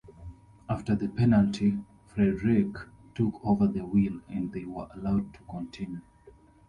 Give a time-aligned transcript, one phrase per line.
[0.67, 1.77] After the penalty,
[2.09, 6.01] FredWreck took over the wheel and they were allowed to continue.